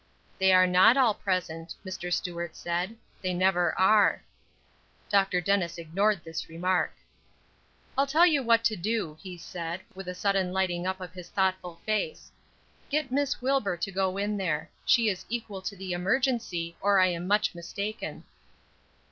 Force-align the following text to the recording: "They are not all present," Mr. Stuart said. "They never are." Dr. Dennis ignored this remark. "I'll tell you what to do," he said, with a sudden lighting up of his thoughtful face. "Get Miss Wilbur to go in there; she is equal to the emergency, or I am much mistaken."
"They 0.39 0.51
are 0.51 0.65
not 0.65 0.97
all 0.97 1.13
present," 1.13 1.75
Mr. 1.85 2.11
Stuart 2.11 2.55
said. 2.55 2.97
"They 3.21 3.35
never 3.35 3.77
are." 3.77 4.23
Dr. 5.11 5.41
Dennis 5.41 5.77
ignored 5.77 6.21
this 6.23 6.49
remark. 6.49 6.95
"I'll 7.95 8.07
tell 8.07 8.25
you 8.25 8.41
what 8.41 8.63
to 8.63 8.75
do," 8.75 9.15
he 9.21 9.37
said, 9.37 9.81
with 9.93 10.07
a 10.07 10.15
sudden 10.15 10.51
lighting 10.53 10.87
up 10.87 11.01
of 11.01 11.13
his 11.13 11.29
thoughtful 11.29 11.81
face. 11.85 12.31
"Get 12.89 13.11
Miss 13.11 13.43
Wilbur 13.43 13.77
to 13.77 13.91
go 13.91 14.17
in 14.17 14.37
there; 14.37 14.71
she 14.85 15.07
is 15.07 15.23
equal 15.29 15.61
to 15.61 15.75
the 15.75 15.93
emergency, 15.93 16.75
or 16.81 16.99
I 16.99 17.05
am 17.09 17.27
much 17.27 17.53
mistaken." 17.53 18.23